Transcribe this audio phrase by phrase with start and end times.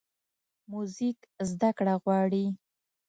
[0.71, 1.19] موزیک
[1.49, 2.45] زدهکړه غواړي.